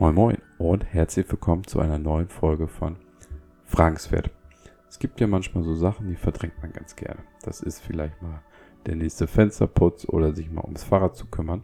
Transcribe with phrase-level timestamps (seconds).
[0.00, 2.94] Moin Moin und herzlich willkommen zu einer neuen Folge von
[3.64, 4.30] Fragenswert.
[4.88, 7.18] Es gibt ja manchmal so Sachen, die verdrängt man ganz gerne.
[7.42, 8.40] Das ist vielleicht mal
[8.86, 11.62] der nächste Fensterputz oder sich mal ums Fahrrad zu kümmern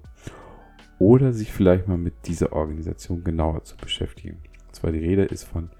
[0.98, 4.38] oder sich vielleicht mal mit dieser Organisation genauer zu beschäftigen.
[4.66, 5.70] Und zwar die Rede ist von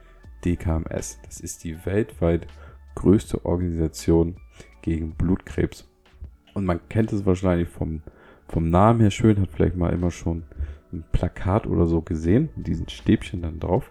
[0.45, 1.19] DKMS.
[1.25, 2.47] Das ist die weltweit
[2.95, 4.37] größte Organisation
[4.81, 5.89] gegen Blutkrebs.
[6.55, 8.03] Und man kennt es wahrscheinlich vom,
[8.47, 10.45] vom Namen her schön, hat vielleicht mal immer schon
[10.95, 13.91] ein Plakat oder so gesehen, mit diesen Stäbchen dann drauf.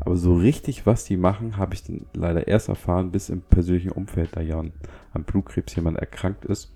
[0.00, 3.92] Aber so richtig, was die machen, habe ich dann leider erst erfahren, bis im persönlichen
[3.92, 4.72] Umfeld da ja an,
[5.24, 6.72] Blutkrebs jemand erkrankt ist.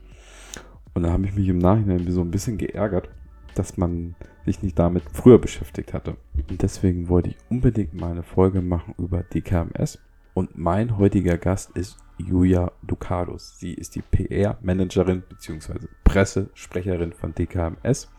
[0.92, 3.08] Und da habe ich mich im Nachhinein so ein bisschen geärgert,
[3.54, 4.14] dass man
[4.44, 6.16] sich nicht damit früher beschäftigt hatte.
[6.50, 9.98] Und deswegen wollte ich unbedingt mal eine Folge machen über DKMS.
[10.34, 13.58] Und mein heutiger Gast ist Julia Ducados.
[13.58, 15.86] Sie ist die PR-Managerin bzw.
[16.04, 18.10] Pressesprecherin von DKMS.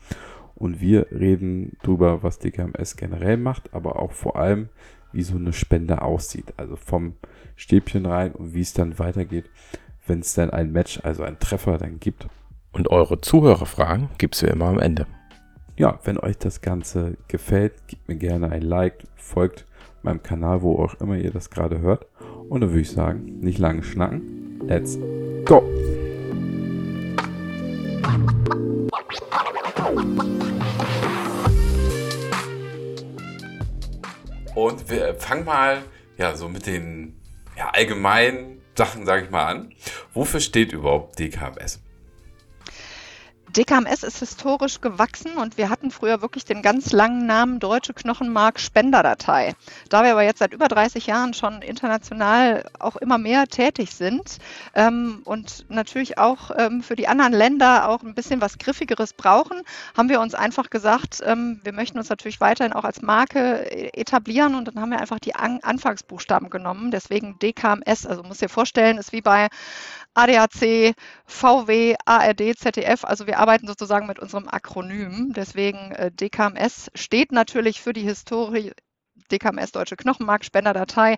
[0.56, 4.70] Und wir reden darüber, was DKMS generell macht, aber auch vor allem,
[5.12, 6.54] wie so eine Spende aussieht.
[6.56, 7.14] Also vom
[7.56, 9.48] Stäbchen rein und wie es dann weitergeht,
[10.06, 12.26] wenn es dann ein Match, also ein Treffer dann gibt.
[12.72, 15.06] Und eure Zuhörerfragen gibt es wie immer am Ende.
[15.76, 19.66] Ja, wenn euch das Ganze gefällt, gebt mir gerne ein Like, folgt
[20.02, 22.06] meinem Kanal, wo auch immer ihr das gerade hört.
[22.48, 24.60] Und dann würde ich sagen, nicht lange schnacken.
[24.66, 24.98] Let's
[25.44, 25.62] go!
[34.66, 35.84] Und wir fangen mal
[36.18, 37.14] ja so mit den
[37.56, 39.72] ja, allgemeinen Sachen, sage ich mal, an.
[40.12, 41.80] Wofür steht überhaupt DKMS?
[43.56, 48.60] DKMS ist historisch gewachsen und wir hatten früher wirklich den ganz langen Namen Deutsche Knochenmark
[48.60, 49.54] Spenderdatei.
[49.88, 54.36] Da wir aber jetzt seit über 30 Jahren schon international auch immer mehr tätig sind
[54.74, 59.62] ähm, und natürlich auch ähm, für die anderen Länder auch ein bisschen was Griffigeres brauchen,
[59.96, 63.98] haben wir uns einfach gesagt, ähm, wir möchten uns natürlich weiterhin auch als Marke äh,
[63.98, 66.90] etablieren und dann haben wir einfach die An Anfangsbuchstaben genommen.
[66.90, 69.48] Deswegen DKMS, also muss dir vorstellen, ist wie bei
[70.16, 70.94] ADAC,
[71.26, 73.04] VW, ARD, ZDF.
[73.04, 75.32] Also wir arbeiten sozusagen mit unserem Akronym.
[75.32, 78.72] Deswegen äh, DKMS steht natürlich für die Historie
[79.30, 81.16] DKMS Deutsche Knochenmarkspenderdatei.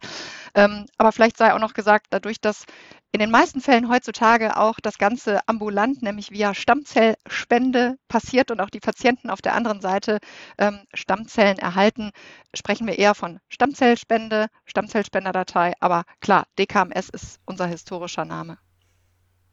[0.54, 2.64] Ähm, aber vielleicht sei auch noch gesagt, dadurch, dass
[3.12, 8.70] in den meisten Fällen heutzutage auch das Ganze ambulant, nämlich via Stammzellspende passiert und auch
[8.70, 10.18] die Patienten auf der anderen Seite
[10.58, 12.10] ähm, Stammzellen erhalten,
[12.54, 15.72] sprechen wir eher von Stammzellspende, Stammzellspenderdatei.
[15.80, 18.58] Aber klar, DKMS ist unser historischer Name.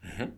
[0.06, 0.34] Mhm.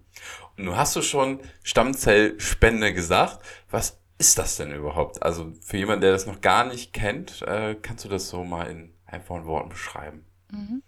[0.58, 3.46] Und nun hast du schon Stammzellspende gesagt.
[3.70, 5.22] Was ist das denn überhaupt?
[5.22, 8.68] Also für jemanden, der das noch gar nicht kennt, äh, kannst du das so mal
[8.68, 10.26] in einfachen Worten beschreiben?
[10.52, 10.82] Mhm.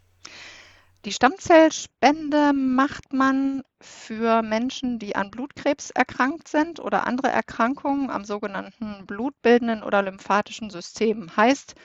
[1.05, 8.25] Die Stammzellspende macht man für Menschen, die an Blutkrebs erkrankt sind oder andere Erkrankungen am
[8.25, 11.35] sogenannten blutbildenden oder lymphatischen System.
[11.37, 11.75] Heißt,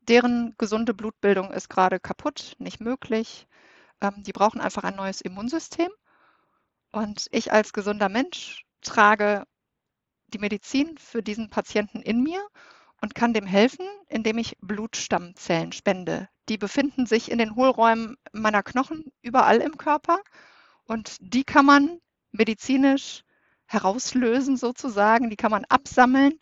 [0.00, 3.46] deren gesunde Blutbildung ist gerade kaputt, nicht möglich.
[4.00, 5.90] Ähm, die brauchen einfach ein neues Immunsystem.
[6.92, 9.44] Und ich als gesunder Mensch trage
[10.28, 12.46] die Medizin für diesen Patienten in mir
[13.00, 16.28] und kann dem helfen, indem ich Blutstammzellen spende.
[16.48, 20.20] Die befinden sich in den Hohlräumen meiner Knochen überall im Körper
[20.84, 22.00] und die kann man
[22.32, 23.22] medizinisch
[23.66, 26.40] herauslösen sozusagen, die kann man absammeln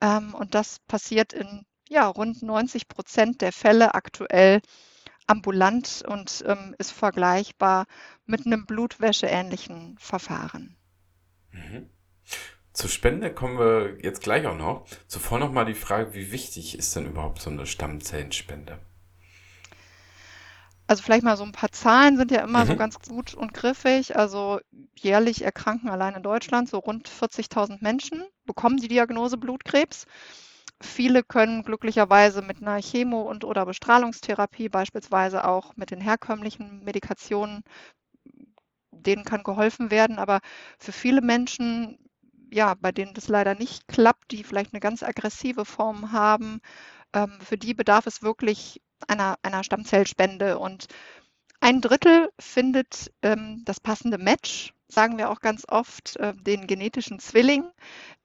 [0.00, 4.60] ähm, und das passiert in ja, rund 90 Prozent der Fälle aktuell
[5.26, 7.86] ambulant und ähm, ist vergleichbar
[8.26, 10.76] mit einem blutwäscheähnlichen Verfahren.
[11.50, 11.88] Mhm.
[12.72, 14.86] Zur Spende kommen wir jetzt gleich auch noch.
[15.06, 18.80] Zuvor noch mal die Frage, wie wichtig ist denn überhaupt so eine Stammzellenspende?
[20.86, 22.68] Also vielleicht mal so ein paar Zahlen sind ja immer mhm.
[22.68, 24.16] so ganz gut und griffig.
[24.16, 24.60] Also
[24.96, 30.06] jährlich erkranken allein in Deutschland so rund 40.000 Menschen, bekommen die Diagnose Blutkrebs.
[30.84, 37.62] Viele können glücklicherweise mit einer Chemo- und oder Bestrahlungstherapie, beispielsweise auch mit den herkömmlichen Medikationen,
[38.90, 40.18] denen kann geholfen werden.
[40.18, 40.40] Aber
[40.78, 41.98] für viele Menschen,
[42.50, 46.60] ja, bei denen das leider nicht klappt, die vielleicht eine ganz aggressive Form haben,
[47.14, 50.58] ähm, für die bedarf es wirklich einer, einer Stammzellspende.
[50.58, 50.86] Und
[51.60, 57.18] ein Drittel findet ähm, das passende Match sagen wir auch ganz oft, äh, den genetischen
[57.18, 57.64] Zwilling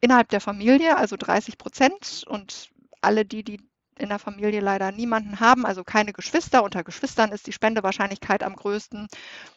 [0.01, 2.23] innerhalb der Familie, also 30 Prozent.
[2.27, 2.69] Und
[3.01, 3.59] alle die, die
[4.00, 6.63] in der Familie leider niemanden haben, also keine Geschwister.
[6.63, 9.07] Unter Geschwistern ist die Spendewahrscheinlichkeit am größten.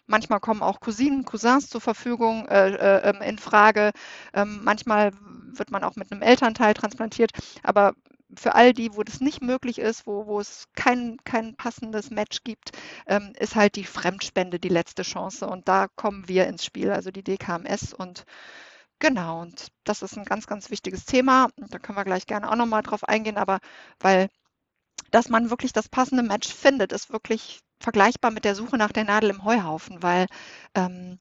[0.07, 3.93] Manchmal kommen auch Cousinen, Cousins zur Verfügung äh, äh, ähm, in Frage.
[4.35, 5.13] Ähm, manchmal
[5.55, 7.31] wird man auch mit einem Elternteil transplantiert.
[7.63, 7.95] Aber
[8.37, 12.45] für all die, wo das nicht möglich ist, wo, wo es kein, kein passendes Match
[12.45, 12.73] gibt,
[13.07, 15.47] ähm, ist halt die Fremdspende die letzte Chance.
[15.47, 17.93] Und da kommen wir ins Spiel, also die DKMS.
[17.95, 18.25] Und
[19.01, 21.49] Genau, und das ist ein ganz, ganz wichtiges Thema.
[21.57, 23.59] Da können wir gleich gerne auch nochmal drauf eingehen, aber
[23.99, 24.29] weil
[25.13, 29.05] dass man wirklich das passende Match findet, ist wirklich vergleichbar mit der Suche nach der
[29.05, 30.27] Nadel im Heuhaufen, weil
[30.75, 31.19] ähm,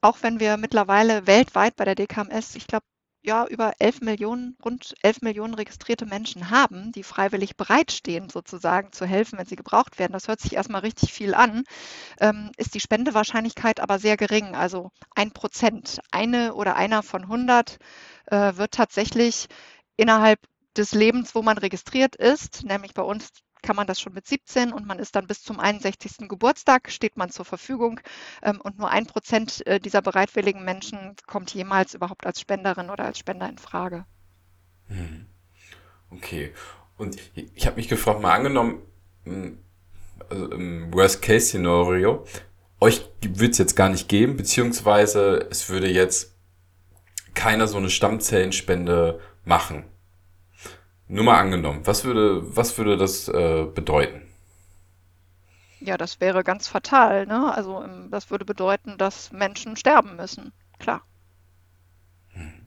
[0.00, 2.86] auch wenn wir mittlerweile weltweit bei der DKMS, ich glaube,
[3.26, 9.04] ja, über 11 Millionen, rund 11 Millionen registrierte Menschen haben, die freiwillig bereitstehen, sozusagen zu
[9.04, 10.12] helfen, wenn sie gebraucht werden.
[10.12, 11.64] Das hört sich erstmal richtig viel an,
[12.20, 14.54] ähm, ist die Spendewahrscheinlichkeit aber sehr gering.
[14.54, 17.78] Also ein Prozent, eine oder einer von 100
[18.26, 19.46] äh, wird tatsächlich
[19.96, 20.38] innerhalb
[20.76, 23.30] des Lebens, wo man registriert ist, nämlich bei uns
[23.66, 26.28] kann man das schon mit 17 und man ist dann bis zum 61.
[26.28, 28.00] Geburtstag, steht man zur Verfügung
[28.42, 33.04] ähm, und nur ein Prozent äh, dieser bereitwilligen Menschen kommt jemals überhaupt als Spenderin oder
[33.04, 34.06] als Spender in Frage.
[34.86, 35.26] Hm.
[36.10, 36.54] Okay.
[36.96, 38.82] Und ich habe mich gefragt, mal angenommen,
[39.24, 39.58] hm,
[40.30, 42.24] also im Worst-Case-Szenario,
[42.78, 46.36] euch wird es jetzt gar nicht geben, beziehungsweise es würde jetzt
[47.34, 49.84] keiner so eine Stammzellenspende machen.
[51.08, 54.22] Nur mal angenommen, was würde, was würde das äh, bedeuten?
[55.80, 57.26] Ja, das wäre ganz fatal.
[57.26, 57.54] Ne?
[57.54, 60.52] Also ähm, das würde bedeuten, dass Menschen sterben müssen.
[60.78, 61.02] Klar.
[62.30, 62.66] Hm.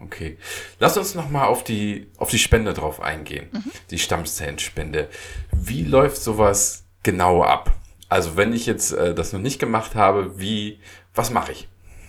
[0.00, 0.38] Okay.
[0.78, 3.48] Lass uns nochmal auf die, auf die Spende drauf eingehen.
[3.52, 3.70] Mhm.
[3.90, 5.08] Die Stammzellenspende.
[5.52, 7.72] Wie läuft sowas genau ab?
[8.08, 10.80] Also wenn ich jetzt äh, das noch nicht gemacht habe, wie,
[11.14, 11.68] was mache ich?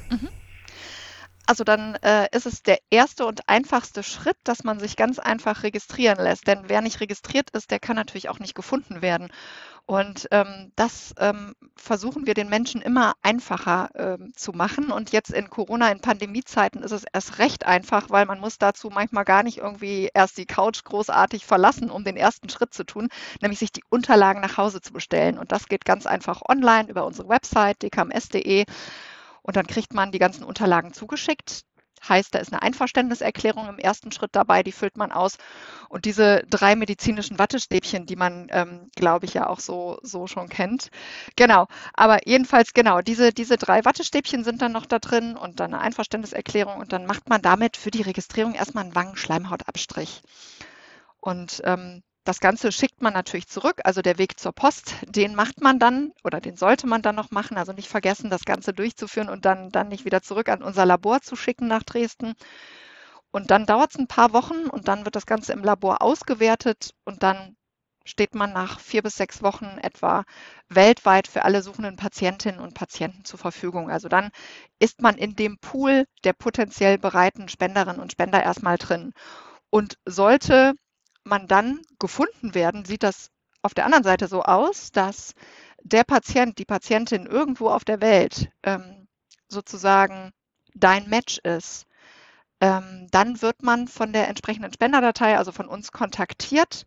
[0.10, 0.30] Mhm.
[1.48, 5.64] Also dann äh, ist es der erste und einfachste Schritt, dass man sich ganz einfach
[5.64, 6.46] registrieren lässt.
[6.46, 9.30] Denn wer nicht registriert ist, der kann natürlich auch nicht gefunden werden.
[9.86, 14.92] Und ähm, das ähm, versuchen wir den Menschen immer einfacher ähm, zu machen.
[14.92, 18.90] Und jetzt in Corona, in Pandemiezeiten ist es erst recht einfach, weil man muss dazu
[18.90, 23.08] manchmal gar nicht irgendwie erst die Couch großartig verlassen, um den ersten Schritt zu tun,
[23.42, 25.38] nämlich sich die Unterlagen nach Hause zu bestellen.
[25.38, 28.66] Und das geht ganz einfach online über unsere Website dkms.de.
[29.48, 31.64] Und dann kriegt man die ganzen Unterlagen zugeschickt.
[32.08, 35.38] Heißt, da ist eine Einverständniserklärung im ersten Schritt dabei, die füllt man aus.
[35.90, 40.50] Und diese drei medizinischen Wattestäbchen, die man, ähm, glaube ich, ja auch so, so schon
[40.50, 40.92] kennt.
[41.38, 45.74] Genau, aber jedenfalls genau, diese, diese drei Wattestäbchen sind dann noch da drin und dann
[45.74, 50.22] eine Einverständniserklärung und dann macht man damit für die Registrierung erstmal einen Wangenschleimhautabstrich.
[51.20, 55.62] Und ähm, das Ganze schickt man natürlich zurück, also der Weg zur Post, den macht
[55.62, 57.58] man dann oder den sollte man dann noch machen.
[57.58, 61.22] Also nicht vergessen, das Ganze durchzuführen und dann, dann nicht wieder zurück an unser Labor
[61.22, 62.34] zu schicken nach Dresden.
[63.32, 66.92] Und dann dauert es ein paar Wochen und dann wird das Ganze im Labor ausgewertet
[67.06, 67.56] und dann
[68.04, 70.24] steht man nach vier bis sechs Wochen etwa
[70.68, 73.90] weltweit für alle suchenden Patientinnen und Patienten zur Verfügung.
[73.90, 74.32] Also dann
[74.80, 79.14] ist man in dem Pool der potenziell bereiten Spenderinnen und Spender erstmal drin.
[79.70, 80.74] Und sollte
[81.28, 83.30] man dann gefunden werden, sieht das
[83.62, 85.34] auf der anderen Seite so aus, dass
[85.84, 89.08] der Patient, die Patientin irgendwo auf der Welt ähm,
[89.48, 90.32] sozusagen
[90.74, 91.86] dein Match ist.
[92.60, 96.86] Ähm, dann wird man von der entsprechenden Spenderdatei, also von uns, kontaktiert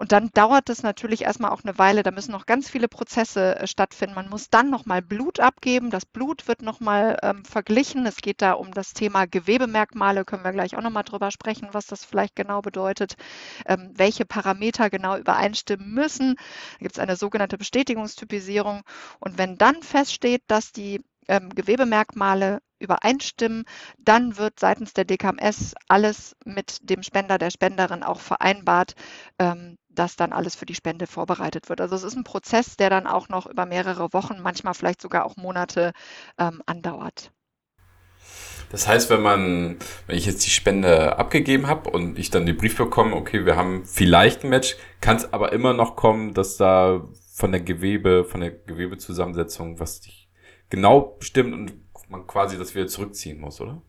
[0.00, 2.02] und dann dauert es natürlich erstmal auch eine Weile.
[2.02, 4.14] Da müssen noch ganz viele Prozesse äh, stattfinden.
[4.14, 5.90] Man muss dann nochmal Blut abgeben.
[5.90, 8.06] Das Blut wird nochmal ähm, verglichen.
[8.06, 10.24] Es geht da um das Thema Gewebemerkmale.
[10.24, 13.16] Können wir gleich auch nochmal drüber sprechen, was das vielleicht genau bedeutet,
[13.66, 16.36] ähm, welche Parameter genau übereinstimmen müssen.
[16.36, 18.80] Da gibt es eine sogenannte Bestätigungstypisierung.
[19.18, 23.64] Und wenn dann feststeht, dass die ähm, Gewebemerkmale übereinstimmen,
[23.98, 28.94] dann wird seitens der DKMS alles mit dem Spender, der Spenderin auch vereinbart,
[29.38, 31.82] ähm, dass dann alles für die Spende vorbereitet wird.
[31.82, 35.26] Also es ist ein Prozess, der dann auch noch über mehrere Wochen, manchmal vielleicht sogar
[35.26, 35.92] auch Monate
[36.38, 37.32] ähm, andauert.
[38.70, 39.76] Das heißt, wenn man,
[40.06, 43.56] wenn ich jetzt die Spende abgegeben habe und ich dann den Brief bekomme, okay, wir
[43.56, 48.24] haben vielleicht ein Match, kann es aber immer noch kommen, dass da von der Gewebe,
[48.24, 50.00] von der Gewebezusammensetzung was
[50.70, 51.74] genau bestimmt und
[52.08, 53.82] man quasi das wieder zurückziehen muss, oder?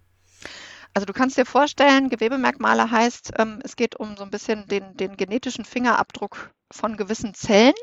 [0.93, 4.95] Also du kannst dir vorstellen, Gewebemerkmale heißt, ähm, es geht um so ein bisschen den,
[4.97, 7.73] den genetischen Fingerabdruck von gewissen Zellen,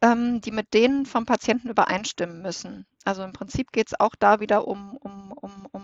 [0.00, 2.86] ähm, die mit denen vom Patienten übereinstimmen müssen.
[3.04, 4.97] Also im Prinzip geht es auch da wieder um,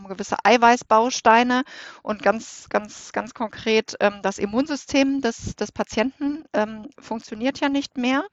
[0.04, 1.64] um, gewisse Eiweißbausteine
[2.02, 7.96] und ganz, ganz, ganz konkret ähm, das Immunsystem des, des Patienten ähm, funktioniert ja nicht
[7.96, 8.24] mehr.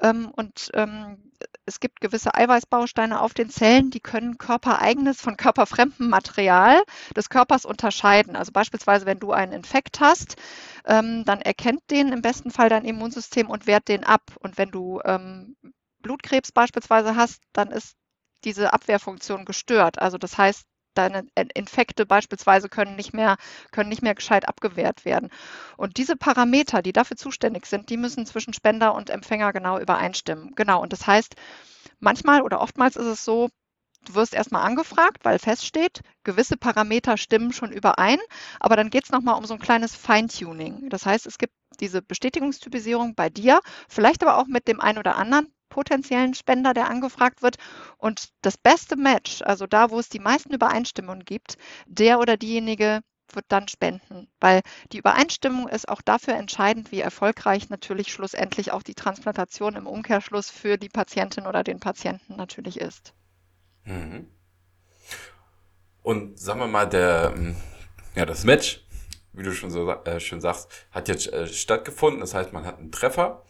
[0.00, 1.32] Ähm, und ähm,
[1.66, 6.82] es gibt gewisse Eiweißbausteine auf den Zellen, die können körpereigenes von körperfremdem Material
[7.16, 8.36] des Körpers unterscheiden.
[8.36, 10.36] Also beispielsweise, wenn du einen Infekt hast,
[10.86, 14.22] ähm, dann erkennt den im besten Fall dein Immunsystem und wehrt den ab.
[14.40, 15.00] Und wenn du
[16.02, 17.96] Blutkrebs beispielsweise hast, dann ist
[18.44, 19.98] diese Abwehrfunktion gestört.
[19.98, 23.36] Also das heißt, deine Infekte beispielsweise können nicht mehr,
[23.70, 25.30] können nicht mehr gescheit abgewehrt werden.
[25.76, 30.54] Und diese Parameter, die dafür zuständig sind, die müssen zwischen Spender und Empfänger genau übereinstimmen.
[30.54, 30.82] Genau.
[30.82, 31.34] Und das heißt,
[32.00, 33.48] manchmal oder oftmals ist es so,
[34.04, 38.18] Du wirst erstmal angefragt, weil feststeht, gewisse Parameter stimmen schon überein,
[38.58, 40.88] aber dann geht es nochmal um so ein kleines Feintuning.
[40.88, 45.16] Das heißt, es gibt diese Bestätigungstypisierung bei dir, vielleicht aber auch mit dem einen oder
[45.16, 47.56] anderen potenziellen Spender, der angefragt wird.
[47.96, 53.00] Und das beste Match, also da, wo es die meisten Übereinstimmungen gibt, der oder diejenige
[53.34, 54.60] wird dann spenden, weil
[54.92, 60.50] die Übereinstimmung ist auch dafür entscheidend, wie erfolgreich natürlich schlussendlich auch die Transplantation im Umkehrschluss
[60.50, 63.14] für die Patientin oder den Patienten natürlich ist.
[63.84, 64.28] Mhm.
[66.02, 67.56] Und sagen wir mal, der, ähm,
[68.14, 68.84] ja, das Match,
[69.32, 72.20] wie du schon so äh, schön sagst, hat jetzt äh, stattgefunden.
[72.20, 73.46] Das heißt, man hat einen Treffer.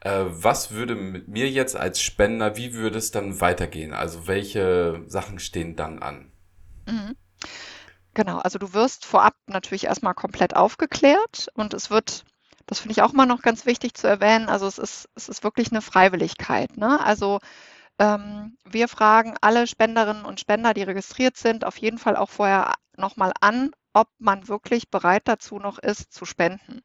[0.00, 3.92] Äh, was würde mit mir jetzt als Spender, wie würde es dann weitergehen?
[3.92, 6.32] Also welche Sachen stehen dann an?
[6.86, 7.16] Mhm.
[8.14, 12.24] Genau, also du wirst vorab natürlich erstmal komplett aufgeklärt und es wird,
[12.66, 15.44] das finde ich auch mal noch ganz wichtig zu erwähnen, also es ist, es ist
[15.44, 16.76] wirklich eine Freiwilligkeit.
[16.76, 16.98] Ne?
[17.04, 17.38] Also
[17.98, 22.74] ähm, wir fragen alle Spenderinnen und Spender, die registriert sind, auf jeden Fall auch vorher
[22.96, 26.82] nochmal an, ob man wirklich bereit dazu noch ist, zu spenden.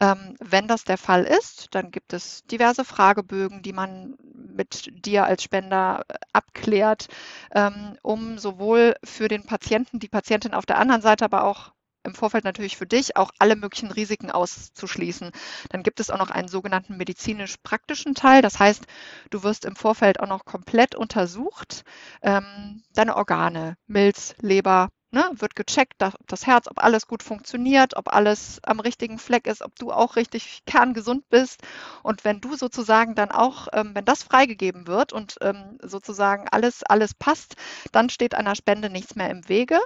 [0.00, 5.24] Ähm, wenn das der Fall ist, dann gibt es diverse Fragebögen, die man mit dir
[5.24, 7.08] als Spender äh, abklärt,
[7.54, 11.72] ähm, um sowohl für den Patienten, die Patientin auf der anderen Seite, aber auch
[12.04, 15.30] im Vorfeld natürlich für dich auch alle möglichen Risiken auszuschließen.
[15.70, 18.42] Dann gibt es auch noch einen sogenannten medizinisch-praktischen Teil.
[18.42, 18.84] Das heißt,
[19.30, 21.82] du wirst im Vorfeld auch noch komplett untersucht.
[22.22, 27.96] Ähm, deine Organe, Milz, Leber, ne, wird gecheckt, ob das Herz, ob alles gut funktioniert,
[27.96, 31.62] ob alles am richtigen Fleck ist, ob du auch richtig kerngesund bist.
[32.02, 36.82] Und wenn du sozusagen dann auch, ähm, wenn das freigegeben wird und ähm, sozusagen alles,
[36.82, 37.54] alles passt,
[37.92, 39.78] dann steht einer Spende nichts mehr im Wege.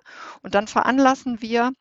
[0.43, 1.73] Und dann veranlassen wir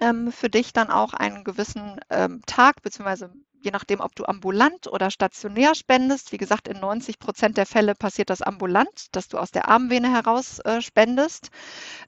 [0.00, 4.86] ähm, für dich dann auch einen gewissen ähm, Tag, beziehungsweise je nachdem, ob du ambulant
[4.86, 6.32] oder stationär spendest.
[6.32, 10.10] Wie gesagt, in 90 Prozent der Fälle passiert das ambulant, dass du aus der Armvene
[10.12, 11.50] heraus äh, spendest.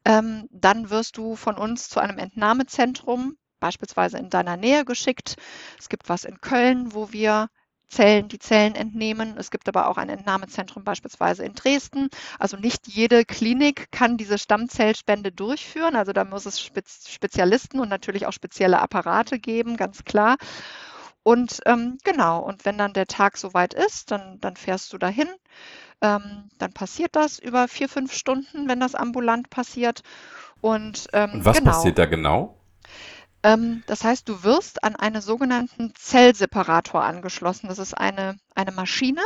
[0.04, 5.36] Ähm, dann wirst du von uns zu einem Entnahmezentrum beispielsweise in deiner Nähe geschickt.
[5.78, 7.48] Es gibt was in Köln, wo wir
[7.90, 9.36] Zellen, die Zellen entnehmen.
[9.36, 12.08] Es gibt aber auch ein Entnahmezentrum beispielsweise in Dresden.
[12.38, 15.96] Also nicht jede Klinik kann diese Stammzellspende durchführen.
[15.96, 20.36] Also da muss es Spezialisten und natürlich auch spezielle Apparate geben, ganz klar.
[21.22, 25.28] Und ähm, genau, und wenn dann der Tag soweit ist, dann, dann fährst du dahin.
[26.00, 30.02] Ähm, dann passiert das über vier, fünf Stunden, wenn das ambulant passiert.
[30.62, 31.72] Und, ähm, und was genau.
[31.72, 32.58] passiert da genau?
[33.42, 37.68] Ähm, das heißt, du wirst an einen sogenannten Zellseparator angeschlossen.
[37.68, 39.22] Das ist eine, eine Maschine,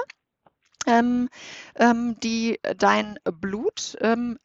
[0.86, 1.28] ähm,
[1.76, 3.96] ähm, die dein Blut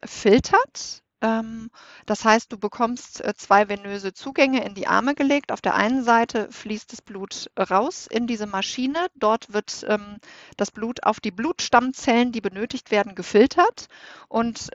[0.04, 1.02] filtert.
[1.22, 1.70] Ähm,
[2.06, 5.52] das heißt, du bekommst äh, zwei venöse Zugänge in die Arme gelegt.
[5.52, 9.06] Auf der einen Seite fließt das Blut raus in diese Maschine.
[9.14, 10.18] Dort wird ähm,
[10.56, 13.86] das Blut auf die Blutstammzellen, die benötigt werden, gefiltert.
[14.28, 14.70] Und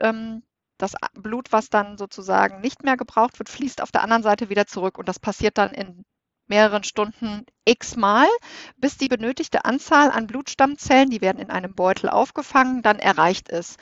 [0.78, 4.66] das Blut, was dann sozusagen nicht mehr gebraucht wird, fließt auf der anderen Seite wieder
[4.66, 4.98] zurück.
[4.98, 6.04] Und das passiert dann in
[6.48, 8.28] mehreren Stunden x-mal,
[8.76, 13.78] bis die benötigte Anzahl an Blutstammzellen, die werden in einem Beutel aufgefangen, dann erreicht ist.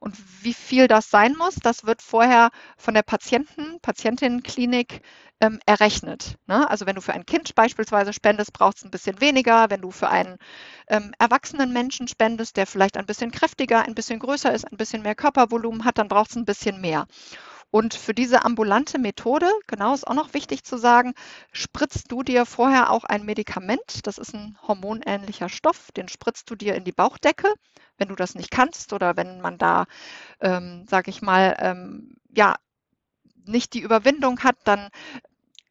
[0.00, 5.02] Und wie viel das sein muss, das wird vorher von der Patienten, Patientinnenklinik
[5.40, 6.36] ähm, errechnet.
[6.46, 6.68] Ne?
[6.70, 9.68] Also wenn du für ein Kind beispielsweise spendest, braucht es ein bisschen weniger.
[9.68, 10.38] Wenn du für einen
[10.88, 15.02] ähm, erwachsenen Menschen spendest, der vielleicht ein bisschen kräftiger, ein bisschen größer ist, ein bisschen
[15.02, 17.06] mehr Körpervolumen hat, dann braucht es ein bisschen mehr.
[17.70, 21.14] Und für diese ambulante Methode, genau ist auch noch wichtig zu sagen,
[21.52, 24.06] spritzt du dir vorher auch ein Medikament.
[24.06, 27.52] Das ist ein hormonähnlicher Stoff, den spritzt du dir in die Bauchdecke,
[27.96, 29.86] wenn du das nicht kannst oder wenn man da,
[30.40, 32.56] ähm, sage ich mal, ähm, ja,
[33.46, 34.90] nicht die Überwindung hat, dann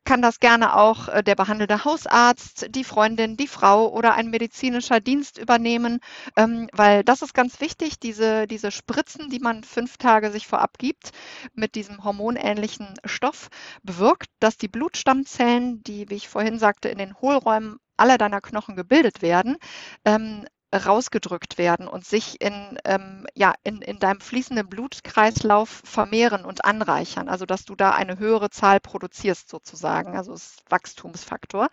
[0.10, 5.00] kann das gerne auch äh, der behandelnde Hausarzt, die Freundin, die Frau oder ein medizinischer
[5.00, 6.00] Dienst übernehmen,
[6.36, 10.80] ähm, weil das ist ganz wichtig, diese, diese Spritzen, die man fünf Tage sich vorab
[10.80, 11.12] gibt,
[11.54, 13.50] mit diesem hormonähnlichen Stoff,
[13.84, 18.76] bewirkt, dass die Blutstammzellen, die, wie ich vorhin sagte, in den Hohlräumen aller deiner Knochen
[18.76, 19.58] gebildet werden,
[20.06, 26.66] ähm, rausgedrückt werden und sich in, ähm, ja, in, in deinem fließenden Blutkreislauf vermehren und
[26.66, 27.28] anreichern.
[27.28, 30.16] Also dass du da eine höhere Zahl produzierst sozusagen.
[30.16, 31.70] Also das Wachstumsfaktor.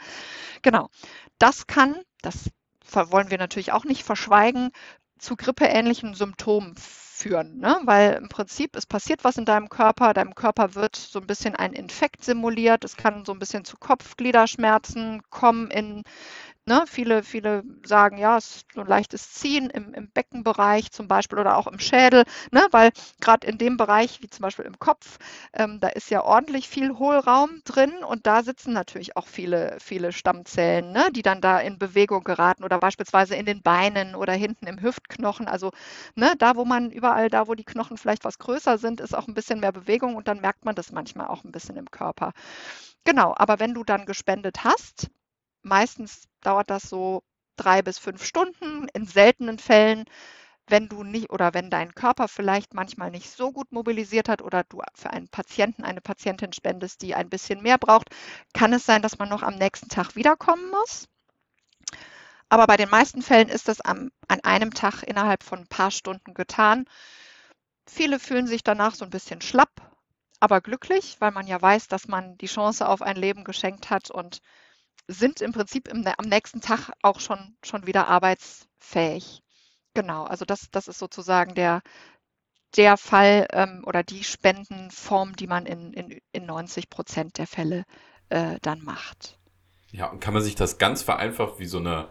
[0.62, 0.88] Genau.
[1.38, 2.50] Das kann, das
[2.92, 4.70] wollen wir natürlich auch nicht verschweigen,
[5.18, 7.80] zu grippeähnlichen Symptomen führen, ne?
[7.84, 11.56] weil im Prinzip es passiert was in deinem Körper, deinem Körper wird so ein bisschen
[11.56, 16.02] ein Infekt simuliert, es kann so ein bisschen zu Kopfgliederschmerzen kommen in
[16.68, 21.06] Ne, viele, viele sagen, ja, es ist so ein leichtes Ziehen im, im Beckenbereich zum
[21.06, 24.76] Beispiel oder auch im Schädel, ne, weil gerade in dem Bereich, wie zum Beispiel im
[24.80, 25.18] Kopf,
[25.52, 30.10] ähm, da ist ja ordentlich viel Hohlraum drin und da sitzen natürlich auch viele, viele
[30.10, 34.66] Stammzellen, ne, die dann da in Bewegung geraten oder beispielsweise in den Beinen oder hinten
[34.66, 35.46] im Hüftknochen.
[35.46, 35.70] Also
[36.16, 39.28] ne, da, wo man überall, da, wo die Knochen vielleicht was größer sind, ist auch
[39.28, 42.32] ein bisschen mehr Bewegung und dann merkt man das manchmal auch ein bisschen im Körper.
[43.04, 45.08] Genau, aber wenn du dann gespendet hast,
[45.66, 47.24] Meistens dauert das so
[47.56, 48.86] drei bis fünf Stunden.
[48.94, 50.04] In seltenen Fällen,
[50.68, 54.62] wenn du nicht oder wenn dein Körper vielleicht manchmal nicht so gut mobilisiert hat oder
[54.62, 58.10] du für einen Patienten, eine Patientin spendest, die ein bisschen mehr braucht,
[58.54, 61.08] kann es sein, dass man noch am nächsten Tag wiederkommen muss.
[62.48, 65.90] Aber bei den meisten Fällen ist das am, an einem Tag innerhalb von ein paar
[65.90, 66.84] Stunden getan.
[67.88, 69.82] Viele fühlen sich danach so ein bisschen schlapp,
[70.38, 74.12] aber glücklich, weil man ja weiß, dass man die Chance auf ein Leben geschenkt hat
[74.12, 74.40] und
[75.08, 79.42] sind im Prinzip im, am nächsten Tag auch schon, schon wieder arbeitsfähig.
[79.94, 81.80] Genau, also das, das ist sozusagen der,
[82.76, 87.84] der Fall ähm, oder die Spendenform, die man in, in, in 90 Prozent der Fälle
[88.28, 89.38] äh, dann macht.
[89.92, 92.08] Ja, und kann man sich das ganz vereinfacht wie so eine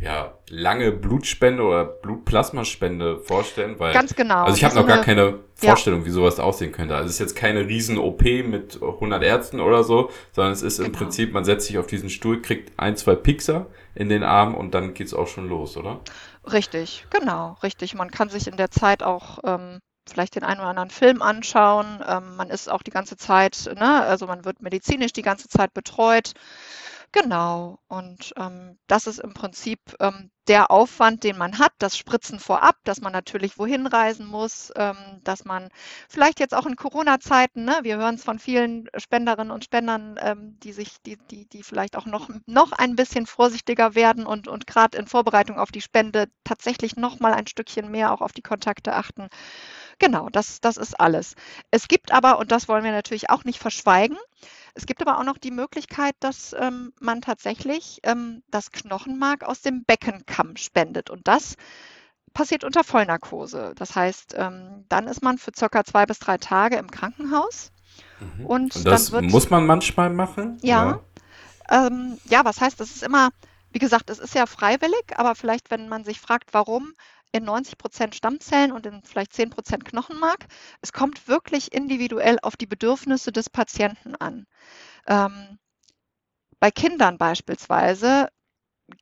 [0.00, 3.78] ja, lange Blutspende oder Blutplasmaspende vorstellen?
[3.78, 4.44] Weil, Ganz genau.
[4.44, 6.06] Also ich habe noch gar keine Vorstellung, ja.
[6.06, 6.94] wie sowas aussehen könnte.
[6.94, 10.76] Also es ist jetzt keine riesen OP mit 100 Ärzten oder so, sondern es ist
[10.76, 10.88] genau.
[10.88, 14.54] im Prinzip, man setzt sich auf diesen Stuhl, kriegt ein, zwei Pixer in den Arm
[14.54, 16.00] und dann geht's auch schon los, oder?
[16.52, 17.94] Richtig, genau, richtig.
[17.94, 22.04] Man kann sich in der Zeit auch ähm, vielleicht den einen oder anderen Film anschauen.
[22.06, 25.74] Ähm, man ist auch die ganze Zeit, ne, also man wird medizinisch die ganze Zeit
[25.74, 26.32] betreut.
[27.16, 27.78] Genau.
[27.88, 32.76] Und ähm, das ist im Prinzip ähm, der Aufwand, den man hat, das Spritzen vorab,
[32.84, 35.70] dass man natürlich wohin reisen muss, ähm, dass man
[36.10, 40.58] vielleicht jetzt auch in Corona-Zeiten, ne, wir hören es von vielen Spenderinnen und Spendern, ähm,
[40.62, 44.66] die sich, die, die, die vielleicht auch noch, noch ein bisschen vorsichtiger werden und, und
[44.66, 48.42] gerade in Vorbereitung auf die Spende tatsächlich noch mal ein Stückchen mehr auch auf die
[48.42, 49.28] Kontakte achten.
[49.98, 51.34] Genau, das, das ist alles.
[51.70, 54.18] Es gibt aber, und das wollen wir natürlich auch nicht verschweigen,
[54.76, 59.62] es gibt aber auch noch die Möglichkeit, dass ähm, man tatsächlich ähm, das Knochenmark aus
[59.62, 61.08] dem Beckenkamm spendet.
[61.08, 61.56] Und das
[62.34, 63.72] passiert unter Vollnarkose.
[63.74, 67.72] Das heißt, ähm, dann ist man für circa zwei bis drei Tage im Krankenhaus.
[68.20, 68.44] Mhm.
[68.46, 70.58] Und, und, das wird, muss man manchmal machen?
[70.60, 71.00] Ja.
[71.70, 71.86] Ja.
[71.86, 73.30] Ähm, ja, was heißt, das ist immer,
[73.72, 76.92] wie gesagt, es ist ja freiwillig, aber vielleicht, wenn man sich fragt, warum,
[77.36, 80.46] in 90 Prozent Stammzellen und in vielleicht 10 Prozent Knochenmark.
[80.80, 84.46] Es kommt wirklich individuell auf die Bedürfnisse des Patienten an.
[85.06, 85.58] Ähm,
[86.60, 88.28] bei Kindern beispielsweise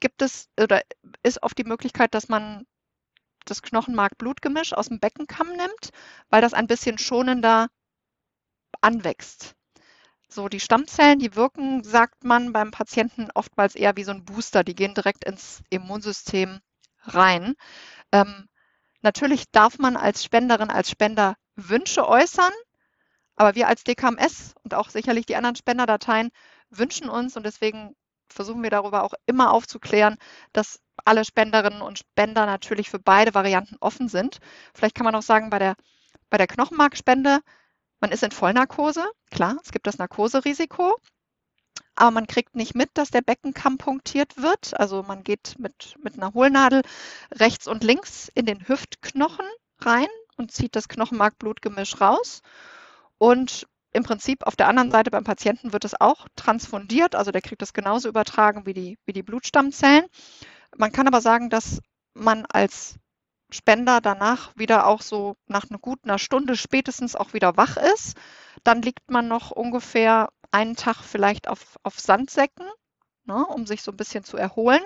[0.01, 0.83] gibt es oder
[1.23, 2.67] ist oft die Möglichkeit, dass man
[3.45, 5.91] das Knochenmark-Blutgemisch aus dem Beckenkamm nimmt,
[6.31, 7.69] weil das ein bisschen schonender
[8.81, 9.55] anwächst.
[10.29, 14.65] So, die Stammzellen, die wirken, sagt man beim Patienten oftmals eher wie so ein Booster.
[14.65, 16.61] Die gehen direkt ins Immunsystem
[17.03, 17.55] rein.
[18.15, 18.49] Ähm,
[19.03, 22.53] natürlich darf man als Spenderin, als Spender Wünsche äußern,
[23.35, 26.31] aber wir als DKMS und auch sicherlich die anderen Spenderdateien
[26.71, 27.97] wünschen uns und deswegen
[28.29, 30.17] versuchen wir darüber auch immer aufzuklären,
[30.53, 34.39] dass alle Spenderinnen und Spender natürlich für beide Varianten offen sind.
[34.75, 35.75] Vielleicht kann man auch sagen, bei der,
[36.31, 37.41] bei der Knochenmarkspende,
[37.99, 40.97] man ist in Vollnarkose, klar, es gibt das Narkoserisiko,
[41.97, 44.79] aber man kriegt nicht mit, dass der Beckenkamm punktiert wird.
[44.79, 46.83] Also man geht mit, mit einer Hohlnadel
[47.33, 49.47] rechts und links in den Hüftknochen
[49.81, 52.43] rein und zieht das Knochenmarkblutgemisch raus.
[53.19, 57.43] Und im Prinzip auf der anderen Seite beim Patienten wird es auch transfundiert, also der
[57.43, 60.07] kriegt das genauso übertragen wie die, wie die Blutstammzellen.
[60.77, 61.81] Man kann aber sagen, dass
[62.13, 62.97] man als
[63.53, 68.17] Spender danach wieder auch so nach einer guten Stunde spätestens auch wieder wach ist.
[68.65, 72.67] Dann liegt man noch ungefähr einen Tag vielleicht auf, auf Sandsäcken,
[73.25, 74.83] ne, um sich so ein bisschen zu erholen.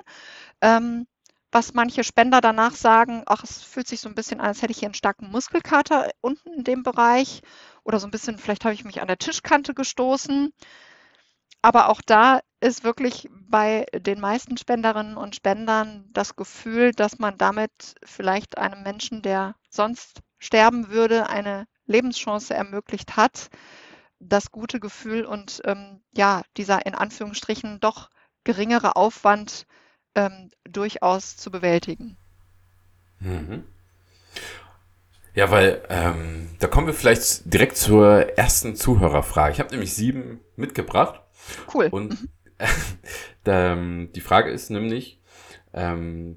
[0.63, 1.07] Ähm,
[1.53, 4.73] was manche Spender danach sagen, ach, es fühlt sich so ein bisschen an, als hätte
[4.73, 7.43] ich hier einen starken Muskelkater unten in dem Bereich
[7.85, 10.53] oder so ein bisschen, vielleicht habe ich mich an der Tischkante gestoßen.
[11.61, 17.37] Aber auch da ist wirklich bei den meisten Spenderinnen und Spendern das Gefühl, dass man
[17.37, 23.51] damit vielleicht einem Menschen, der sonst sterben würde, eine Lebenschance ermöglicht hat
[24.21, 28.11] das gute Gefühl und ähm, ja, dieser in Anführungsstrichen doch
[28.45, 29.67] geringere Aufwand
[30.15, 32.17] ähm, durchaus zu bewältigen.
[33.21, 33.65] Mhm.
[35.35, 39.53] Ja, weil ähm, da kommen wir vielleicht direkt zur ersten Zuhörerfrage.
[39.53, 41.21] Ich habe nämlich sieben mitgebracht.
[41.73, 41.89] Cool.
[41.91, 42.17] Und.
[43.49, 45.23] Ähm, die Frage ist nämlich,
[45.73, 46.37] ähm,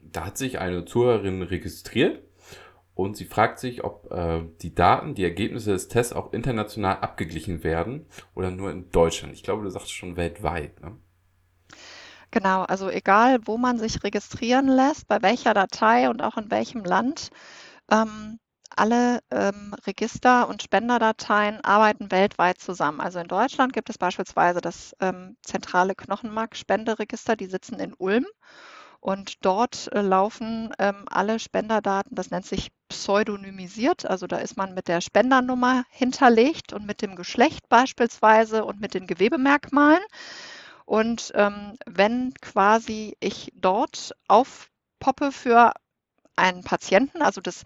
[0.00, 2.22] da hat sich eine Zuhörerin registriert
[2.94, 7.64] und sie fragt sich, ob äh, die Daten, die Ergebnisse des Tests auch international abgeglichen
[7.64, 9.32] werden oder nur in Deutschland.
[9.34, 10.80] Ich glaube, du sagst schon weltweit.
[10.80, 10.96] Ne?
[12.30, 16.82] Genau, also egal, wo man sich registrieren lässt, bei welcher Datei und auch in welchem
[16.84, 17.30] Land,
[17.90, 18.38] ähm,
[18.74, 23.00] alle ähm, Register und Spenderdateien arbeiten weltweit zusammen.
[23.00, 28.26] Also in Deutschland gibt es beispielsweise das ähm, zentrale Knochenmarkspenderegister, die sitzen in Ulm.
[29.02, 34.06] Und dort äh, laufen ähm, alle Spenderdaten, das nennt sich pseudonymisiert.
[34.08, 38.94] Also da ist man mit der Spendernummer hinterlegt und mit dem Geschlecht beispielsweise und mit
[38.94, 40.02] den Gewebemerkmalen.
[40.84, 45.72] Und ähm, wenn quasi ich dort aufpoppe für
[46.36, 47.64] einen Patienten, also das,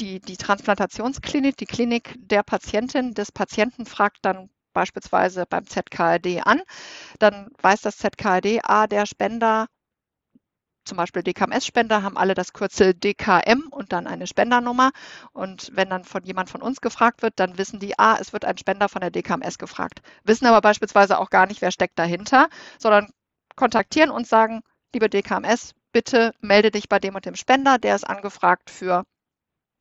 [0.00, 6.62] die, die Transplantationsklinik, die Klinik der Patientin, des Patienten fragt dann beispielsweise beim ZKRD an,
[7.18, 9.66] dann weiß das ZKRD, ah, der Spender
[10.84, 14.90] zum Beispiel DKMS-Spender haben alle das Kürzel DKM und dann eine Spendernummer.
[15.32, 18.44] Und wenn dann von jemand von uns gefragt wird, dann wissen die, ah, es wird
[18.44, 20.02] ein Spender von der DKMS gefragt.
[20.24, 23.10] Wissen aber beispielsweise auch gar nicht, wer steckt dahinter, sondern
[23.56, 24.62] kontaktieren und sagen,
[24.94, 29.04] liebe DKMS, bitte melde dich bei dem und dem Spender, der ist angefragt für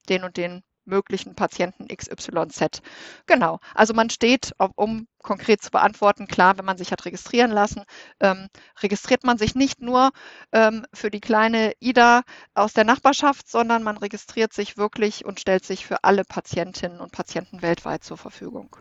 [0.10, 2.82] den und den möglichen Patienten XYZ.
[3.26, 3.60] Genau.
[3.74, 7.84] Also man steht, um konkret zu beantworten, klar, wenn man sich hat registrieren lassen,
[8.20, 8.48] ähm,
[8.82, 10.12] registriert man sich nicht nur
[10.52, 12.24] ähm, für die kleine Ida
[12.54, 17.12] aus der Nachbarschaft, sondern man registriert sich wirklich und stellt sich für alle Patientinnen und
[17.12, 18.76] Patienten weltweit zur Verfügung.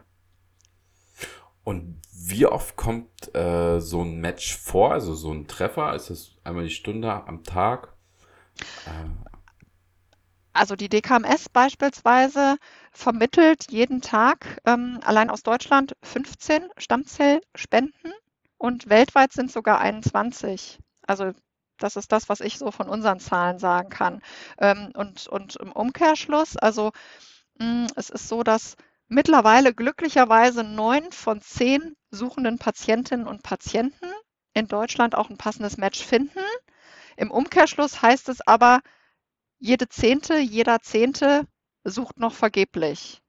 [1.64, 5.94] Und wie oft kommt äh, so ein Match vor, also so ein Treffer?
[5.94, 7.92] Ist das einmal die Stunde am Tag?
[8.86, 9.37] Äh,
[10.58, 12.56] also die DKMS beispielsweise
[12.92, 18.12] vermittelt jeden Tag ähm, allein aus Deutschland 15 Stammzellspenden
[18.58, 20.78] und weltweit sind sogar 21.
[21.06, 21.32] Also
[21.78, 24.20] das ist das, was ich so von unseren Zahlen sagen kann.
[24.58, 26.90] Ähm, und, und im Umkehrschluss, also
[27.58, 28.74] mh, hm, es ist so, dass
[29.06, 34.10] mittlerweile glücklicherweise neun von zehn suchenden Patientinnen und Patienten
[34.54, 36.40] in Deutschland auch ein passendes Match finden.
[37.16, 38.80] Im Umkehrschluss heißt es aber,
[39.58, 41.46] jede Zehnte, jeder Zehnte
[41.84, 43.20] sucht noch vergeblich.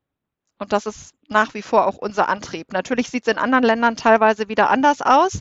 [0.59, 2.73] Und das ist nach wie vor auch unser Antrieb.
[2.73, 5.39] Natürlich sieht es in anderen Ländern teilweise wieder anders aus.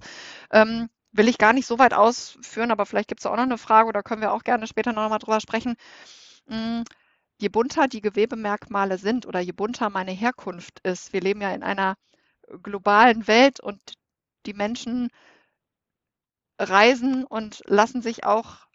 [0.52, 3.58] Ähm, will ich gar nicht so weit ausführen, aber vielleicht gibt es auch noch eine
[3.58, 5.76] Frage oder können wir auch gerne später noch mal drüber sprechen.
[6.48, 6.84] Hm,
[7.40, 11.62] je bunter die Gewebemerkmale sind oder je bunter meine Herkunft ist, wir leben ja in
[11.62, 11.96] einer
[12.62, 13.80] globalen Welt und
[14.46, 15.08] die Menschen
[16.58, 18.67] reisen und lassen sich auch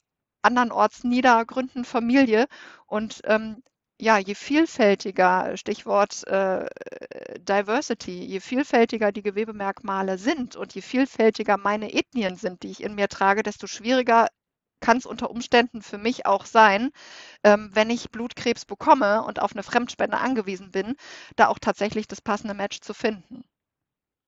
[0.43, 2.47] andernorts nieder, gründen Familie.
[2.87, 3.63] Und ähm,
[3.99, 6.65] ja, je vielfältiger, Stichwort äh,
[7.39, 12.95] Diversity, je vielfältiger die Gewebemerkmale sind und je vielfältiger meine Ethnien sind, die ich in
[12.95, 14.27] mir trage, desto schwieriger
[14.81, 16.91] kann es unter Umständen für mich auch sein,
[17.43, 20.95] ähm, wenn ich Blutkrebs bekomme und auf eine Fremdspende angewiesen bin,
[21.37, 23.43] da auch tatsächlich das passende Match zu finden.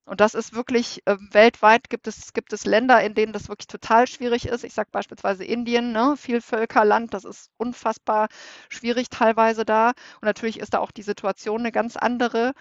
[0.06, 3.66] Und das ist wirklich äh, weltweit gibt es, gibt es Länder, in denen das wirklich
[3.66, 4.64] total schwierig ist.
[4.64, 8.28] Ich sage beispielsweise Indien, ne, Vielvölkerland, das ist unfassbar
[8.68, 9.88] schwierig teilweise da.
[9.88, 12.54] Und natürlich ist da auch die Situation eine ganz andere.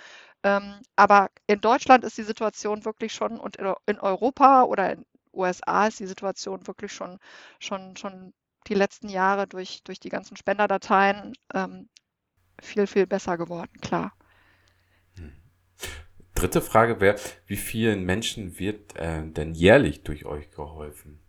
[0.44, 5.88] Ähm, aber in Deutschland ist die Situation wirklich schon und in Europa oder in USA
[5.88, 7.20] ist die Situation wirklich schon,
[7.60, 8.34] schon, schon
[8.68, 11.90] die letzten Jahre durch, durch die ganzen Spenderdateien ähm,
[12.62, 14.14] viel, viel besser geworden, klar.
[16.36, 17.16] Dritte Frage wäre,
[17.48, 21.20] wie vielen Menschen wird äh, denn jährlich durch euch geholfen?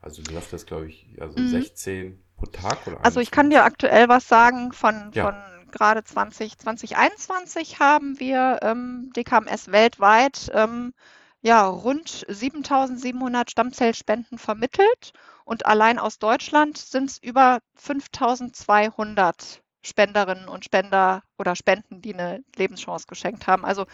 [0.00, 1.48] Also du sagst das, glaube ich, also mhm.
[1.48, 5.24] 16 pro Tag oder Also ich kann dir aktuell was sagen von, ja.
[5.24, 10.94] von gerade 20, 2021 haben wir ähm, DKMS weltweit ähm,
[11.40, 15.12] ja, rund 7700 Stammzellspenden vermittelt
[15.44, 22.44] und allein aus Deutschland sind es über 5200 Spenderinnen und Spender oder Spenden, die eine
[22.56, 23.64] Lebenschance geschenkt haben.
[23.64, 23.86] Also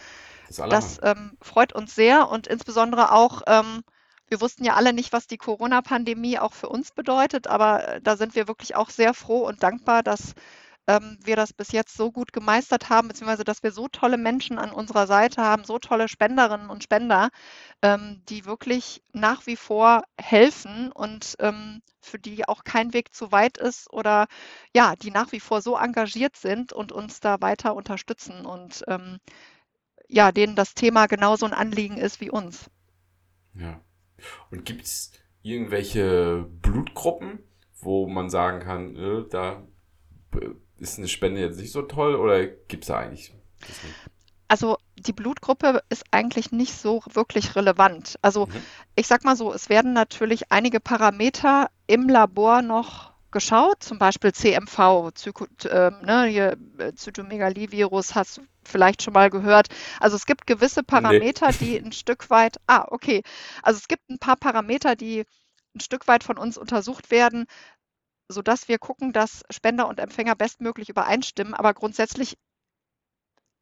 [0.47, 3.83] das, das ähm, freut uns sehr und insbesondere auch, ähm,
[4.27, 8.17] wir wussten ja alle nicht, was die Corona-Pandemie auch für uns bedeutet, aber äh, da
[8.17, 10.35] sind wir wirklich auch sehr froh und dankbar, dass
[10.87, 14.59] ähm, wir das bis jetzt so gut gemeistert haben, beziehungsweise dass wir so tolle Menschen
[14.59, 17.29] an unserer Seite haben, so tolle Spenderinnen und Spender,
[17.81, 23.31] ähm, die wirklich nach wie vor helfen und ähm, für die auch kein Weg zu
[23.31, 24.27] weit ist oder
[24.75, 29.19] ja, die nach wie vor so engagiert sind und uns da weiter unterstützen und ähm,
[30.07, 32.69] ja, denen das Thema genauso ein Anliegen ist wie uns.
[33.55, 33.81] Ja.
[34.51, 37.39] Und gibt es irgendwelche Blutgruppen,
[37.79, 39.67] wo man sagen kann, äh, da
[40.79, 43.33] ist eine Spende jetzt nicht so toll oder gibt es da eigentlich?
[44.47, 48.17] Also die Blutgruppe ist eigentlich nicht so wirklich relevant.
[48.21, 48.61] Also mhm.
[48.95, 54.31] ich sag mal so, es werden natürlich einige Parameter im Labor noch geschaut, zum Beispiel
[54.31, 59.67] CMV, Zyko, äh, ne, äh, Zytomegalie-Virus hast, vielleicht schon mal gehört.
[59.99, 61.57] Also es gibt gewisse Parameter, nee.
[61.59, 63.23] die ein Stück weit, ah, okay.
[63.61, 65.25] Also es gibt ein paar Parameter, die
[65.75, 67.45] ein Stück weit von uns untersucht werden,
[68.27, 71.53] sodass wir gucken, dass Spender und Empfänger bestmöglich übereinstimmen.
[71.53, 72.37] Aber grundsätzlich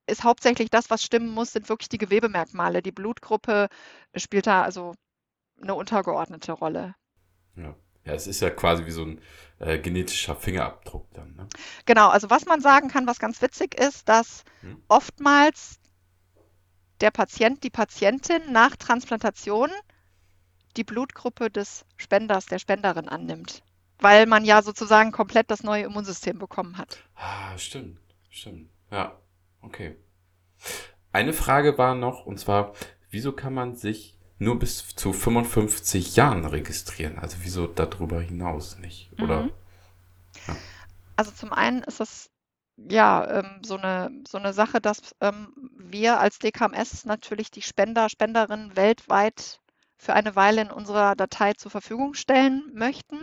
[0.08, 2.82] ist hauptsächlich das, was stimmen muss, sind wirklich die Gewebemerkmale.
[2.82, 3.70] Die Blutgruppe
[4.16, 4.94] spielt da also
[5.62, 6.96] eine untergeordnete Rolle.
[7.56, 7.76] Ja.
[8.06, 9.22] Ja, es ist ja quasi wie so ein
[9.60, 11.36] äh, genetischer Fingerabdruck dann.
[11.36, 11.48] Ne?
[11.86, 14.84] Genau, also was man sagen kann, was ganz witzig ist, dass hm.
[14.90, 15.80] oftmals
[17.00, 19.70] der Patient, die Patientin nach Transplantation
[20.76, 23.64] die Blutgruppe des Spenders, der Spenderin annimmt.
[24.04, 27.00] Weil man ja sozusagen komplett das neue Immunsystem bekommen hat.
[27.16, 28.70] Ah, stimmt, stimmt.
[28.92, 29.18] Ja,
[29.62, 29.96] okay.
[31.12, 32.74] Eine Frage war noch, und zwar,
[33.10, 34.14] wieso kann man sich
[34.44, 37.18] nur bis zu 55 Jahren registrieren.
[37.18, 39.12] Also wieso darüber hinaus nicht?
[39.22, 39.44] Oder?
[39.44, 39.52] Mhm.
[40.48, 40.56] Ja.
[41.16, 42.30] Also zum einen ist das
[42.76, 48.10] ja ähm, so, eine, so eine Sache, dass ähm, wir als DKMS natürlich die Spender,
[48.10, 49.60] Spenderinnen weltweit
[49.98, 53.20] für eine Weile in unserer Datei zur Verfügung stellen möchten.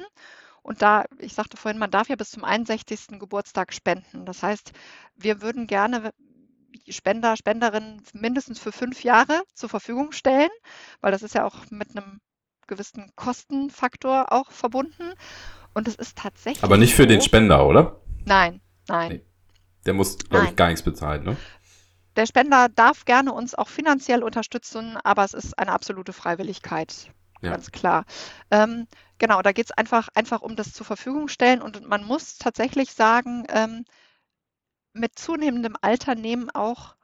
[0.62, 3.18] Und da, ich sagte vorhin, man darf ja bis zum 61.
[3.18, 4.26] Geburtstag spenden.
[4.26, 4.72] Das heißt,
[5.16, 6.12] wir würden gerne
[6.88, 10.50] Spender, Spenderinnen mindestens für fünf Jahre zur Verfügung stellen,
[11.00, 12.20] weil das ist ja auch mit einem
[12.66, 15.12] gewissen Kostenfaktor auch verbunden.
[15.74, 16.64] Und es ist tatsächlich.
[16.64, 18.00] Aber nicht für so, den Spender, oder?
[18.24, 19.12] Nein, nein.
[19.12, 19.24] Nee.
[19.86, 21.36] Der muss, glaube ich, gar nichts bezahlen, ne?
[22.16, 27.12] Der Spender darf gerne uns auch finanziell unterstützen, aber es ist eine absolute Freiwilligkeit.
[27.42, 27.50] Ja.
[27.50, 28.04] Ganz klar.
[28.50, 28.86] Ähm,
[29.18, 32.92] genau, da geht es einfach, einfach um das zur Verfügung stellen und man muss tatsächlich
[32.92, 33.84] sagen, ähm,
[34.92, 36.94] mit zunehmendem Alter nehmen auch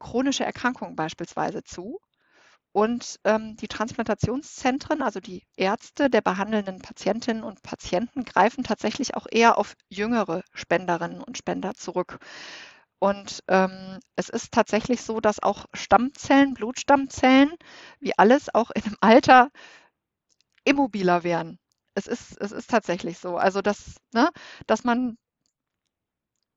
[0.00, 2.00] chronische Erkrankungen beispielsweise zu.
[2.72, 9.26] Und ähm, die Transplantationszentren, also die Ärzte der behandelnden Patientinnen und Patienten, greifen tatsächlich auch
[9.30, 12.18] eher auf jüngere Spenderinnen und Spender zurück.
[13.00, 17.54] Und ähm, es ist tatsächlich so, dass auch Stammzellen, Blutstammzellen,
[18.00, 19.50] wie alles auch in dem Alter
[20.64, 21.58] immobiler werden.
[21.94, 23.36] Es ist, es ist tatsächlich so.
[23.36, 24.30] Also, dass, ne,
[24.66, 25.16] dass man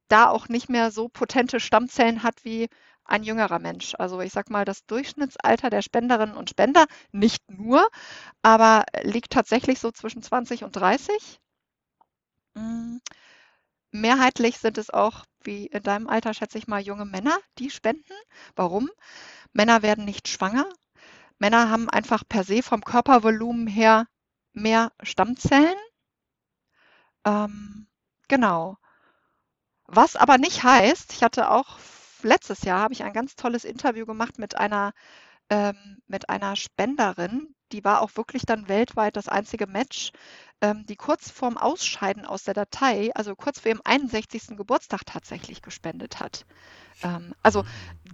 [0.07, 2.69] da auch nicht mehr so potente Stammzellen hat wie
[3.05, 3.95] ein jüngerer Mensch.
[3.99, 7.85] Also ich sage mal, das Durchschnittsalter der Spenderinnen und Spender, nicht nur,
[8.43, 11.39] aber liegt tatsächlich so zwischen 20 und 30.
[12.55, 12.99] Hm,
[13.93, 18.13] mehrheitlich sind es auch, wie in deinem Alter, schätze ich mal, junge Männer, die spenden.
[18.55, 18.89] Warum?
[19.53, 20.67] Männer werden nicht schwanger.
[21.39, 24.07] Männer haben einfach per se vom Körpervolumen her
[24.53, 25.75] mehr Stammzellen.
[27.25, 27.87] Ähm,
[28.27, 28.77] genau.
[29.87, 31.77] Was aber nicht heißt, ich hatte auch
[32.23, 34.93] letztes Jahr habe ich ein ganz tolles Interview gemacht mit einer
[35.49, 40.11] ähm, mit einer Spenderin, die war auch wirklich dann weltweit das einzige Match,
[40.63, 44.55] ähm, die kurz vorm Ausscheiden aus der Datei, also kurz vor ihrem 61.
[44.55, 46.45] Geburtstag tatsächlich gespendet hat.
[47.03, 47.65] Ähm, also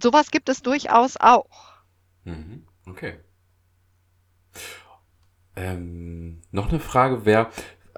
[0.02, 1.74] sowas gibt es durchaus auch.
[2.24, 2.66] Mhm.
[2.86, 3.20] Okay.
[5.54, 7.50] Ähm, noch eine Frage wäre,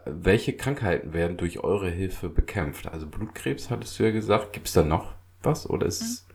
[0.04, 2.88] welche Krankheiten werden durch eure Hilfe bekämpft?
[2.88, 4.52] Also Blutkrebs hattest du ja gesagt.
[4.52, 6.34] Gibt es da noch was oder ist mhm.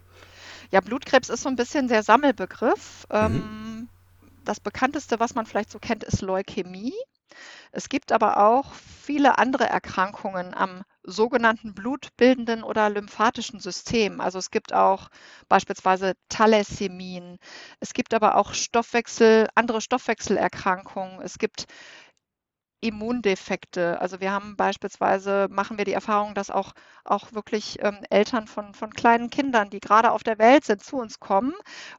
[0.72, 3.06] Ja, Blutkrebs ist so ein bisschen der Sammelbegriff.
[3.12, 3.16] Mhm.
[3.16, 3.90] Ähm,
[4.44, 6.94] das bekannteste, was man vielleicht so kennt, ist Leukämie.
[7.72, 14.20] Es gibt aber auch viele andere Erkrankungen am sogenannten blutbildenden oder lymphatischen System.
[14.20, 15.10] Also es gibt auch
[15.48, 17.38] beispielsweise Thalassämien.
[17.80, 21.22] Es gibt aber auch Stoffwechsel, andere Stoffwechselerkrankungen.
[21.22, 21.66] Es gibt
[22.80, 24.00] Immundefekte.
[24.00, 26.74] Also wir haben beispielsweise, machen wir die Erfahrung, dass auch,
[27.06, 30.98] auch wirklich ähm, Eltern von, von kleinen Kindern, die gerade auf der Welt sind, zu
[30.98, 31.54] uns kommen,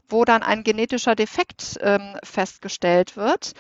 [0.09, 3.55] wo dann ein genetischer Defekt ähm, festgestellt wird,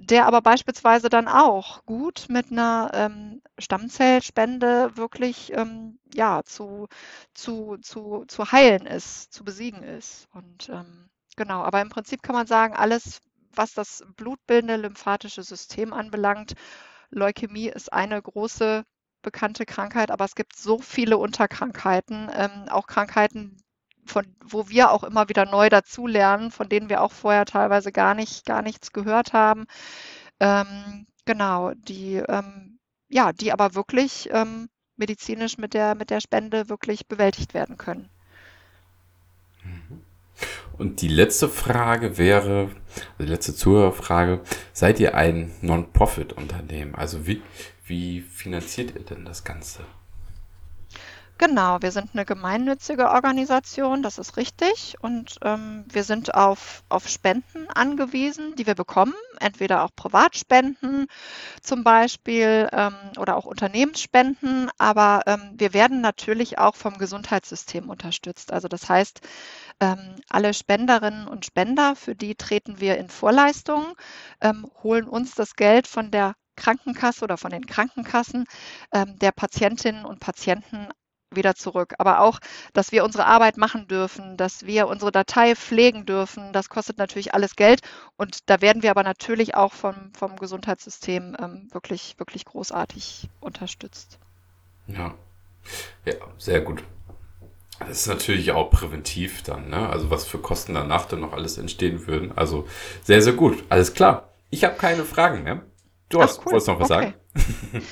[0.00, 6.88] der aber beispielsweise dann auch gut mit einer ähm, Stammzellspende wirklich ähm, ja, zu,
[7.34, 10.26] zu, zu, zu heilen ist, zu besiegen ist.
[10.32, 13.20] Und ähm, genau, aber im Prinzip kann man sagen, alles,
[13.54, 16.54] was das blutbildende lymphatische System anbelangt.
[17.10, 18.84] Leukämie ist eine große
[19.20, 23.58] bekannte Krankheit, aber es gibt so viele Unterkrankheiten, ähm, auch Krankheiten,
[24.10, 28.14] von, wo wir auch immer wieder neu dazulernen, von denen wir auch vorher teilweise gar
[28.14, 29.66] nicht, gar nichts gehört haben.
[30.40, 36.68] Ähm, genau, die, ähm, ja, die aber wirklich ähm, medizinisch mit der, mit der Spende
[36.68, 38.08] wirklich bewältigt werden können.
[39.64, 40.02] Mhm.
[40.78, 42.70] Und die letzte Frage wäre,
[43.18, 44.40] also die letzte Zuhörerfrage,
[44.72, 46.94] seid ihr ein Non-Profit-Unternehmen?
[46.94, 47.42] Also wie,
[47.84, 49.80] wie finanziert ihr denn das Ganze?
[51.42, 54.96] Genau, wir sind eine gemeinnützige Organisation, das ist richtig.
[55.00, 59.14] Und ähm, wir sind auf, auf Spenden angewiesen, die wir bekommen.
[59.40, 61.06] entweder auch Privatspenden
[61.62, 68.52] zum Beispiel ähm, oder auch Unternehmensspenden, aber ähm, wir werden natürlich auch vom Gesundheitssystem unterstützt.
[68.52, 69.20] Also das heißt,
[69.80, 73.94] ähm, alle Spenderinnen und Spender, für die treten wir in Vorleistungen,
[74.42, 78.44] ähm, holen uns das Geld von der Krankenkasse oder von den Krankenkassen
[78.92, 80.88] ähm, der Patientinnen und Patienten
[81.30, 81.94] wieder zurück.
[81.98, 82.38] Aber auch,
[82.72, 87.34] dass wir unsere Arbeit machen dürfen, dass wir unsere Datei pflegen dürfen, das kostet natürlich
[87.34, 87.80] alles Geld.
[88.16, 94.18] Und da werden wir aber natürlich auch vom, vom Gesundheitssystem ähm, wirklich, wirklich großartig unterstützt.
[94.86, 95.14] Ja.
[96.04, 96.82] ja, sehr gut.
[97.78, 99.88] Das ist natürlich auch präventiv dann, ne?
[99.88, 102.36] Also was für Kosten danach dann noch alles entstehen würden.
[102.36, 102.68] Also
[103.02, 103.64] sehr, sehr gut.
[103.70, 104.28] Alles klar.
[104.50, 105.62] Ich habe keine Fragen mehr.
[106.10, 106.52] Du hast, Ach, cool.
[106.52, 107.14] wolltest noch was okay.
[107.32, 107.84] sagen?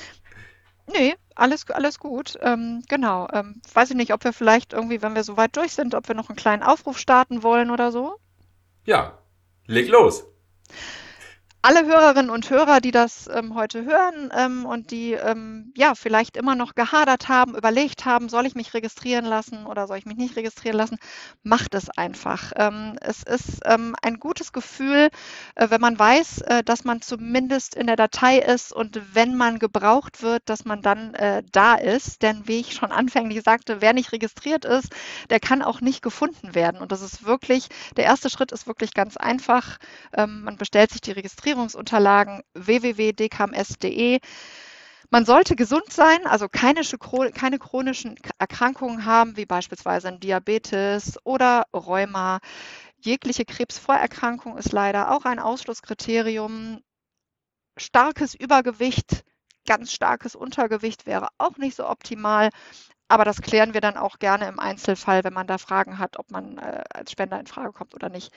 [0.93, 2.37] nee, alles, alles gut.
[2.41, 3.27] Ähm, genau.
[3.33, 6.07] Ähm, weiß ich nicht, ob wir vielleicht irgendwie, wenn wir so weit durch sind, ob
[6.07, 8.15] wir noch einen kleinen Aufruf starten wollen oder so?
[8.85, 9.17] Ja,
[9.65, 10.25] leg los
[11.61, 16.37] alle Hörerinnen und Hörer, die das ähm, heute hören ähm, und die ähm, ja vielleicht
[16.37, 20.15] immer noch gehadert haben, überlegt haben, soll ich mich registrieren lassen oder soll ich mich
[20.15, 20.97] nicht registrieren lassen,
[21.43, 22.53] macht es einfach.
[22.55, 25.09] Ähm, es ist ähm, ein gutes Gefühl,
[25.55, 29.59] äh, wenn man weiß, äh, dass man zumindest in der Datei ist und wenn man
[29.59, 32.21] gebraucht wird, dass man dann äh, da ist.
[32.21, 34.95] Denn wie ich schon anfänglich sagte, wer nicht registriert ist,
[35.29, 36.79] der kann auch nicht gefunden werden.
[36.79, 37.67] Und das ist wirklich,
[37.97, 39.77] der erste Schritt ist wirklich ganz einfach.
[40.13, 44.19] Ähm, man bestellt sich die Registrierung Registrierungsunterlagen www.dkms.de.
[45.09, 46.81] Man sollte gesund sein, also keine,
[47.33, 52.39] keine, chronischen Erkrankungen haben, wie beispielsweise ein Diabetes oder Rheuma.
[52.99, 56.81] Jegliche Krebsvorerkrankung ist leider auch ein Ausschlusskriterium.
[57.77, 59.23] Starkes Übergewicht,
[59.65, 62.49] ganz starkes Untergewicht wäre auch nicht so optimal.
[63.07, 66.29] Aber das klären wir dann auch gerne im Einzelfall, wenn man da Fragen hat, ob
[66.29, 68.31] man äh, als Spender in Frage kommt oder nicht.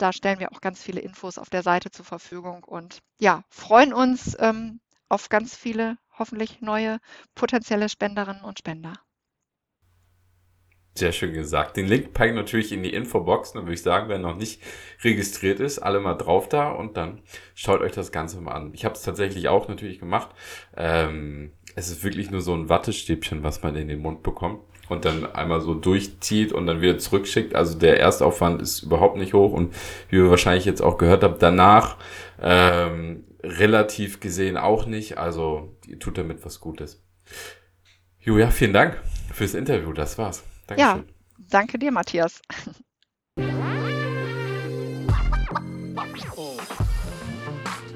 [0.00, 3.92] Da stellen wir auch ganz viele Infos auf der Seite zur Verfügung und ja, freuen
[3.92, 7.00] uns ähm, auf ganz viele hoffentlich neue
[7.34, 8.94] potenzielle Spenderinnen und Spender.
[10.94, 11.76] Sehr schön gesagt.
[11.76, 13.52] Den Link packe ich natürlich in die Infobox.
[13.52, 14.62] Dann würde ich sagen, wer noch nicht
[15.04, 17.22] registriert ist, alle mal drauf da und dann
[17.54, 18.72] schaut euch das Ganze mal an.
[18.72, 20.30] Ich habe es tatsächlich auch natürlich gemacht.
[20.78, 25.04] Ähm, es ist wirklich nur so ein Wattestäbchen, was man in den Mund bekommt und
[25.04, 27.54] dann einmal so durchzieht und dann wieder zurückschickt.
[27.54, 29.74] Also der Erstaufwand ist überhaupt nicht hoch und
[30.08, 31.96] wie ihr wahrscheinlich jetzt auch gehört habt, danach
[32.40, 35.18] ähm, relativ gesehen auch nicht.
[35.18, 37.02] Also ihr tut damit was Gutes.
[38.18, 39.00] Julia, vielen Dank
[39.32, 39.92] fürs Interview.
[39.92, 40.42] Das war's.
[40.66, 40.98] Dankeschön.
[40.98, 41.04] Ja,
[41.48, 42.42] danke dir, Matthias.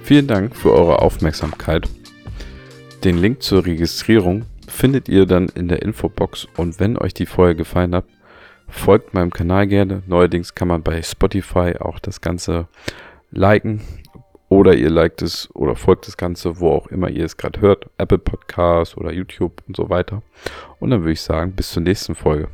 [0.03, 1.89] Vielen Dank für eure Aufmerksamkeit.
[3.05, 7.59] Den Link zur Registrierung findet ihr dann in der Infobox und wenn euch die Folge
[7.59, 8.05] gefallen hat,
[8.69, 10.03] folgt meinem Kanal gerne.
[10.07, 12.69] Neuerdings kann man bei Spotify auch das Ganze
[13.31, 13.81] liken
[14.49, 17.87] oder ihr liked es oder folgt das Ganze, wo auch immer ihr es gerade hört,
[17.99, 20.23] Apple Podcasts oder YouTube und so weiter.
[20.81, 22.49] Und dann würde ich sagen, bis zur nächsten Folge.